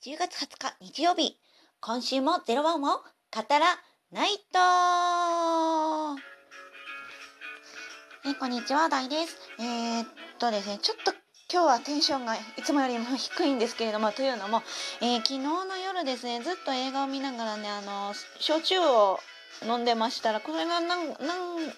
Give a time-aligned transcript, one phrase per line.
[0.00, 1.36] 10月20日日曜日、
[1.80, 3.02] 今週もゼロワンを語
[3.34, 3.58] ら
[4.12, 4.60] ないと。
[8.24, 9.36] えこんにちは、大です。
[9.58, 10.06] えー、っ
[10.38, 11.10] とですね、ちょっと
[11.52, 14.62] 今日はテンションがいつもよりも低いんですけれども、というのも、
[15.00, 19.18] えー、昨日の夜ですね、ずっと映画を見ながらね、あの、焼酎を
[19.66, 21.16] 飲んでましたらこれがなんなん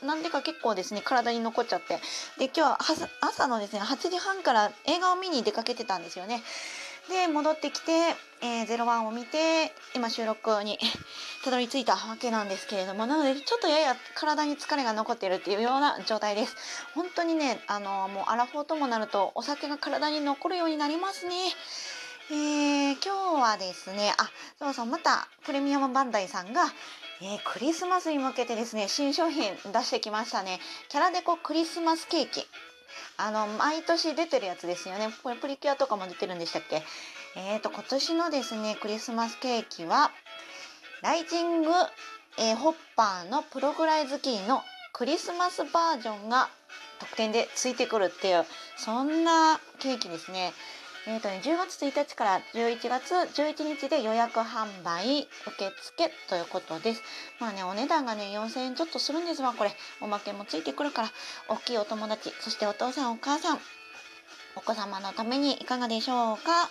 [0.07, 1.98] なんでか結構ですね体に残っちゃって。
[2.39, 2.79] で今日は
[3.23, 6.43] 朝のですね8時半から映画を見に出かけてたんですよね。
[7.11, 7.92] で戻ってきて
[8.40, 10.78] 「えー、01」を見て今収録に
[11.45, 16.56] たどり着いたわけなんですけれどもなのでちょっとやや体に疲れが残ってるっていうような状態です。
[16.95, 21.34] 本当にねあのもうアラフォーともなるとお酒が体に残るようになりますね。
[22.30, 26.73] えー、今日はですねあそうそうまたプレミアムバンダイさんが
[27.23, 30.59] えー、クリスマスに向けてですね新商品出してきましたね。
[30.88, 32.46] キャラデコクリスマスケーキ。
[33.17, 35.09] あの毎年出てるやつですよね。
[35.23, 36.83] これプリキュアとかも出てるんでしたっけ？
[37.37, 40.11] えーと今年のですねクリスマスケーキは
[41.03, 41.71] ライジング、
[42.38, 46.49] えー、ホッパーのプログライズキーのクリスマスバージョンが
[46.99, 48.45] 特典でついてくるっていう
[48.77, 50.52] そんなケーキですね。
[51.13, 57.03] えーとね、10月1日から11月11日で予約販売受付ということです。
[57.41, 59.73] まあね、お値段がね、4000円ちょっとするんですわ、これ。
[60.01, 61.11] おまけもついてくるから、
[61.49, 63.59] 大きいお友達、そしてお父さんお母さん、
[64.55, 66.71] お子様のためにいかがでしょうか？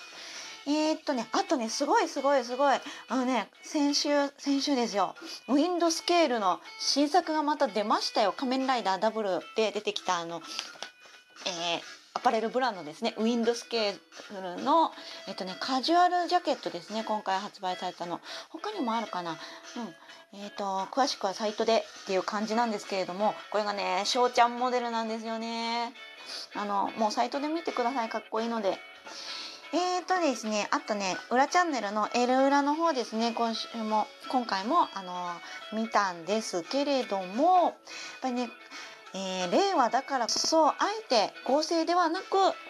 [0.68, 2.80] えー、っとね、あとね、すごいすごいすごい、
[3.10, 5.16] あのね、先週、先週ですよ、
[5.50, 8.32] ウィンドスケールの新作がまた出ましたよ。
[8.32, 10.42] 仮面ライダーダブルで出てきたあの、
[11.46, 13.14] えーアパレルブランドですね。
[13.18, 14.92] ウィンドスケールの、
[15.28, 17.04] えっとね、カジュアルジャケットですね。
[17.06, 18.20] 今回発売されたの。
[18.50, 19.38] 他にもあるかな、うん。
[20.42, 25.94] えーと、詳しくはサイトでっていう感じなんですけれどもこれがね翔ちゃんモデルなんですよね。
[26.56, 28.10] あのもうサイトで見てください。
[28.10, 28.78] かっこいいので。
[29.72, 37.74] えーとですね、あとね、裏チャンネルの L 裏の方ですね、今週も、今回も、あの見たんですけれども、やっ
[38.20, 38.50] ぱりね、
[39.14, 42.26] えー、令和だからこそあえて合成ではなく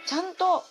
[0.05, 0.63] ちゃんと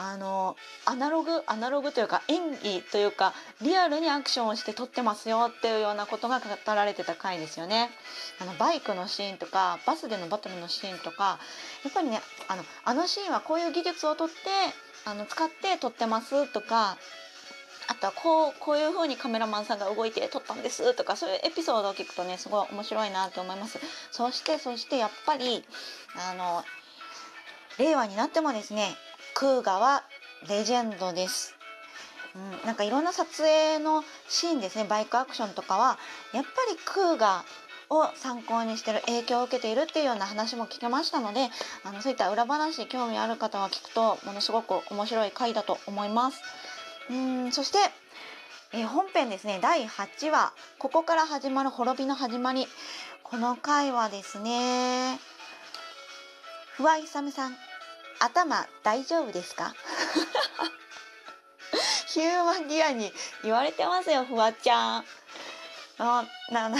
[0.00, 7.90] あのアナログアナログというか演技というかリアルにアクションをして撮ってますよっていうようなことが語られてた回ですよね。
[8.40, 11.40] あのバイクのシーンとかバスでのバトルのシーンとか
[11.82, 14.34] やっぱりねあのあのシーンはこういう技術をとって
[15.04, 16.96] あの使って撮ってますとか
[17.88, 23.78] あとはこうこういう風にカメラマンさんが動いて撮ったんですとかそういうエピソードを聞くとねすごい面白いなと思います
[24.10, 25.64] そしてそしてやっぱり
[26.30, 26.62] あの
[27.78, 28.94] 令和になってもですね
[29.34, 30.04] クーガは
[30.48, 31.54] レジェンドです
[32.34, 35.98] うん、なんかいろんな撮影のシーンですねバイクアクションとかは
[36.32, 37.44] やっぱりクーガ
[37.90, 41.48] を参考にしてる影響を受けているっていうような話も聞けましたので
[41.84, 46.42] あのそういった裏話興味ある方は聞くとものすごく面白い回だと思います。
[47.10, 47.78] うんそして、
[48.72, 49.58] えー、本編ですね。
[49.62, 52.66] 第8話「ここから始まる滅びの始まり」
[53.24, 55.18] この回はですね
[56.76, 57.56] 不破勇さん。
[58.20, 59.72] 頭大丈夫ですか？
[62.08, 63.12] ヒューマンギアに
[63.44, 65.04] 言われてますよフワちゃん。
[65.98, 66.78] あなな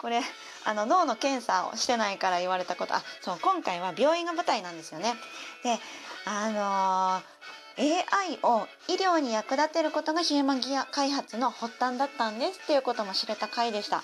[0.00, 0.22] これ
[0.64, 2.94] あの脳の検査をしてないから言われたこと。
[2.94, 5.14] あそう今回は病院が舞台なんですよね。
[5.62, 5.78] で
[6.24, 14.02] あのー AI を医療に役立てることがヒューマンギア開発の発端だったんですっていうことも知れた回でした。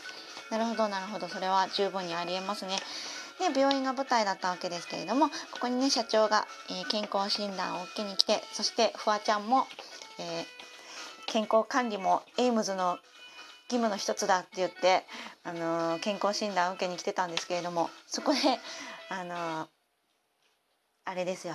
[0.50, 1.28] なるほどなるほど。
[1.28, 2.76] それは十分にありえますね。
[3.38, 9.66] で病院が舞台だったわけですけれどもここにね社長が、えー、健康診断を受けに来てそしてフワちゃんも、
[10.18, 10.44] えー、
[11.26, 12.98] 健康管理もエイムズの
[13.70, 15.04] 義務の一つだって言って、
[15.44, 18.38] あのー、健康診断を受けに来てたんですけれどもそこで、
[19.08, 19.66] あの
[21.04, 21.54] あれですよ。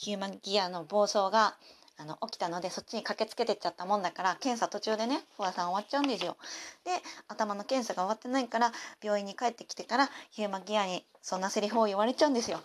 [0.00, 1.56] ヒューマギアの暴走が
[1.98, 6.38] あの起きたのでそっちに駆けつけてっちゃったもんだから検査途中でねフワさん終わっちゃうんですよ。
[6.86, 6.92] で
[7.28, 8.72] 頭の検査が終わってないから
[9.02, 12.60] 病院に帰ってきてからヒューマンギアにそんなセリフを言われちゃうんですよ。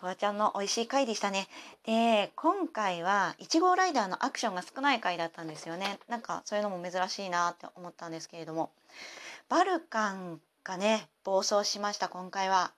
[0.00, 1.48] フワちゃんの美味しい回でしたね。
[1.86, 5.98] で今回は1号ライダーのアクションが少ない回だったんですよね。
[6.08, 8.70] なんかそういうのも珍しいなって思ったんですけれども
[9.48, 12.72] バルカンがね暴走しました今回は。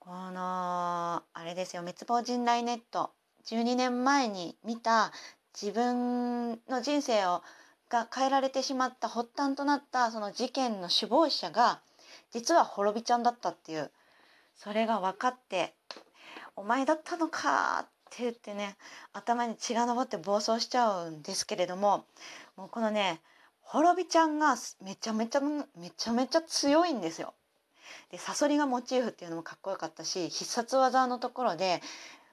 [0.00, 3.12] このあれですよ滅亡人雷ネット
[3.44, 5.12] 12年前に見た
[5.54, 7.42] 自分の人生を
[7.90, 11.80] が変えられてしまった発端となったその事件の首謀者が
[12.32, 13.90] 実は滅びちゃんだったっていう
[14.56, 15.74] それが分かって
[16.56, 18.76] 「お前だったのか」って言ってね
[19.12, 22.06] 頭に血が上って暴走しちゃうんですけれども
[22.56, 23.20] もうこのね
[23.60, 27.34] 滅びちゃんがめちゃめちゃめちゃめちゃ強いんですよ。
[28.10, 31.82] でサソリがモチーフっていうのもかっこよかったし必殺技のところで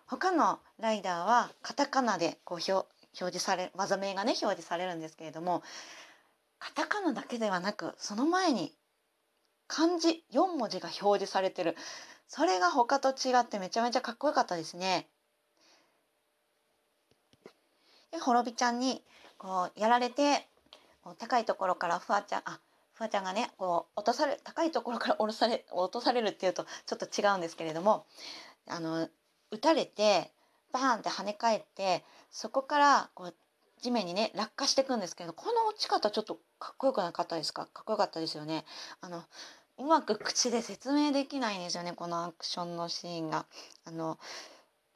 [0.05, 5.63] 他のライダーはカタカナでこう表示され技名がね表示されるんですけれども
[6.59, 8.73] カタカナだけではなくその前に
[9.67, 11.75] 漢字4文字が表示されてる
[12.27, 15.07] それが他と違ってめちゃめちゃかっこよかったですね。
[18.11, 19.03] で滅びちゃんに
[19.37, 20.47] こうやられて
[21.17, 22.59] 高いところからフワちゃんあ
[22.97, 28.05] フワちゃんがねこう落とされ高いところから 落とされ落とされるっていうとちょっと違うんですけれども
[28.67, 29.07] あの
[29.51, 30.31] 撃たれて
[30.71, 33.35] バーンって跳ね返ってそこからこう
[33.81, 37.67] 地面にね落下していくんですけどこの落ち方ちょっとかっこよくなかったですか？
[37.67, 38.65] かっこよかったですよね。
[39.01, 39.23] あの
[39.77, 43.45] うまく口で説明できないんですよねこのアクションのシーンが。
[43.85, 44.17] あの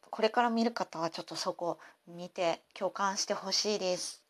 [0.09, 1.77] これから見る方はちょっとそこ
[2.07, 4.20] 見て共感してほしいです。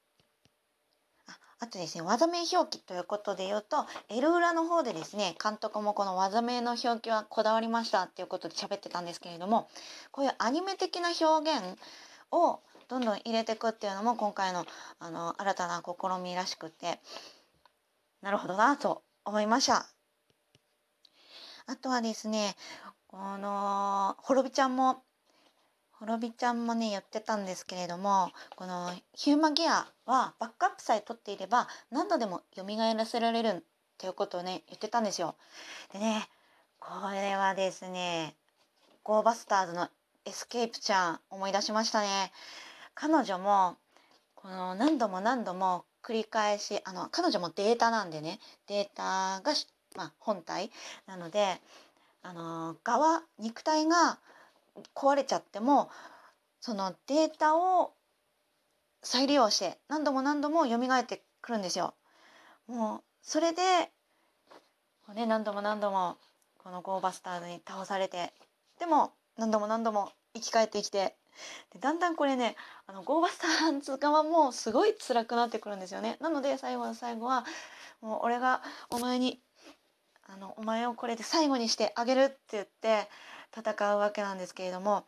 [1.61, 9.69] あとですね技名表記ということで言うとエル裏の方でですね監督もこの技名の表記はこだわりましたっていうことで喋ってたんですけれども
[10.11, 11.61] こういうアニメ的な表現
[12.31, 12.59] を
[12.89, 14.65] どんどん入れていくっていうのも今回の
[14.99, 16.99] あの新たな試みらしくて
[18.23, 19.85] なるほどなと思いました。
[21.67, 22.55] あとはですね
[23.05, 25.03] この滅びちゃんも
[26.01, 33.61] 滅びちゃんもね言ってたんですけれどもこのヒューマギアはバックアップさえ取っていれば何度でも蘇らせられるっ
[33.99, 35.35] ていうことをね言ってたんですよ。
[35.93, 36.27] でね
[36.79, 38.33] これはですね
[39.03, 39.89] ゴーバスターズの
[40.25, 42.31] エスケープちゃん思い出しましたね。
[42.95, 43.77] 彼女も
[44.33, 49.53] この何度も何度も繰り返しあの彼女もデータなんでねデータが、
[49.95, 50.71] まあ、本体
[51.05, 51.61] なので
[52.23, 54.17] あのガワ肉体が
[54.95, 55.89] 壊れちゃっても
[56.59, 57.93] そのデータを
[59.01, 61.95] 再利用して何度も何度も蘇ってくるんですよ。
[62.67, 63.61] もうそれで、
[65.15, 66.17] ね、何度も何度も
[66.57, 68.31] このゴーバスターズに倒されて
[68.79, 71.15] でも何度も何度も生き返ってきて
[71.73, 76.17] でだんだんこれねあのゴーバスターズ側もすごい辛くなってくるんですよね。
[76.21, 77.45] なので最後の最後は
[78.01, 79.41] もう俺がお前に
[80.27, 83.09] あのお前をこれで最後にしてあげるって言って
[83.55, 85.05] 戦うわけなんですけれども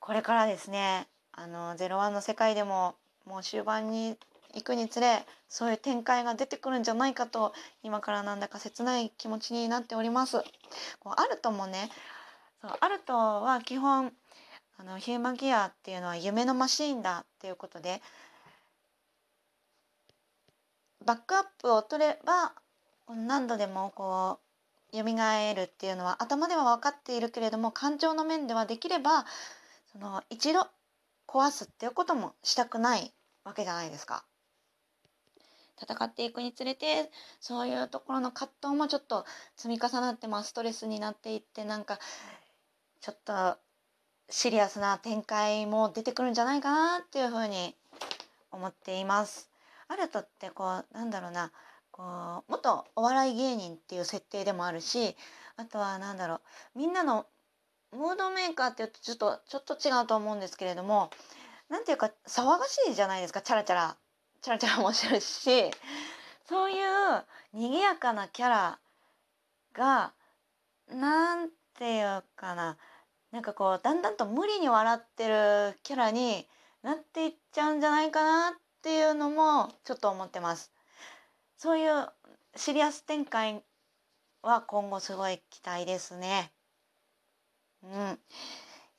[0.00, 2.94] これからですねあの01の世界でも
[3.26, 4.16] もう終盤に
[4.54, 7.52] 行くにつれそういう展開が出てくるんじゃないかと
[7.82, 10.42] 今からなんだか切ない気持ちになっております。
[11.00, 11.90] こうアルトもね
[12.60, 14.12] そうアルトは基本
[14.78, 18.00] あのヒューマンギアっていうのは夢のマシーンだっていうことで
[21.04, 22.52] バックアップを取れば
[23.08, 24.47] 何度でもこう
[24.92, 29.26] 蘇るっていうのは頭では分かっているけれども感情の面ではできれば
[29.92, 30.66] その一度
[31.26, 33.12] 壊すっていうこともしたくない
[33.44, 34.24] わけじゃないですか。
[35.80, 39.24] 戦っていくにつれてそういうところの葛藤もちょっと
[39.56, 42.00] 積み重なってまあストレスになっていってなんか
[43.00, 43.56] ちょっと
[44.28, 47.76] シリアスな展開も出てくるんじゃないかなっていうふうに
[48.50, 49.48] 思っています。
[49.86, 51.52] アルトってこうなんだろうな
[51.98, 55.16] こう元お笑い芸人っていう設定でもあるし
[55.56, 56.40] あとは何だろ
[56.76, 57.26] うみんなの
[57.92, 61.10] ムードメーカーっていうとちょっとちょっと違うと思うんですけれども
[61.68, 63.96] 何ていうか騒がしいじゃないですかチャラチャラ
[64.42, 65.70] チャラチャラ面白いし
[66.48, 68.78] そういう賑やかなキャラ
[69.72, 70.12] が
[70.88, 72.76] なんていうかな
[73.32, 76.46] なんかこうだんだんと無理に笑ってるキャラに
[76.84, 80.77] なっていっちゃうんじゃないかなっていうのもちょっと思ってます。
[81.58, 82.08] そういう
[82.54, 83.62] シリアス展開
[84.42, 86.52] は今後すごい期待ですね。
[87.82, 88.18] うん。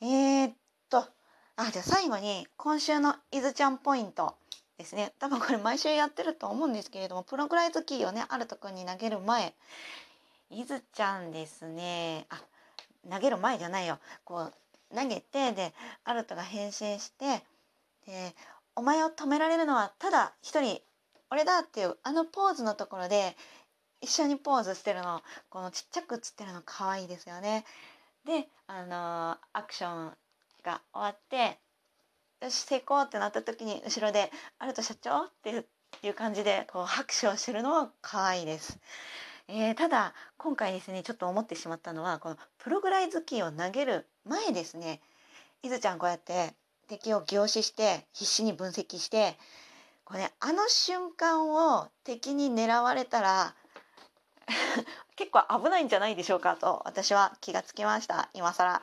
[0.02, 0.54] えー、っ
[0.90, 1.06] と、
[1.56, 4.36] あ、じゃあ最後に今週のいずちゃんポイント
[4.78, 5.14] ですね。
[5.20, 9.54] 多分これ毎週やってると思うんですけれども、プログライズキーをね、あるとくんに投げる前、
[10.50, 12.26] いずちゃんですね。
[12.30, 12.42] あ、
[13.10, 14.00] 投げる前じゃないよ。
[14.26, 14.52] こ
[14.92, 15.74] う、投げて、で、
[16.04, 17.42] アルトが変身して、
[18.06, 18.36] で、
[18.76, 20.82] お前を止められるのはただ一人
[21.32, 23.36] 俺だっていうあのポーズのところで
[24.02, 27.66] 一緒にポーズしてるのこのちっちゃく写ってるの可愛いですよね。
[28.26, 30.14] であのアクション
[30.64, 31.60] が終わって
[32.42, 35.66] よし成功ってなった時に後ろで「あると社長?」って
[36.04, 38.80] いう感じでこう拍手をしてるのは可愛いです。
[39.48, 45.02] えー、ただ今回ですねちょっと思ってしまったのはこのプログライズキーを投げる前ですね
[45.64, 46.54] いずちゃんこうやって
[46.88, 49.40] 敵を凝視して必死に分析して
[50.10, 53.56] これ、あの瞬間を敵に狙われたら
[55.16, 58.82] 結構危ないんじゃないでしょうかと私は気がつきました今更。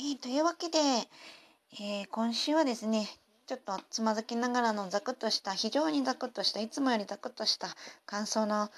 [0.00, 3.08] ー、というわけで、えー、今週はですね
[3.46, 7.68] ちょっとつまずきながらのザクッとした非常にザクッとしたいつもよりザクッとした
[8.06, 8.72] 感想の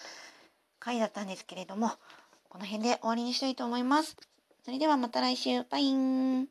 [0.78, 1.90] 回だったんですけれども
[2.50, 4.16] この辺で終わりにしたいと思います。
[4.62, 6.48] それではまた来週バイン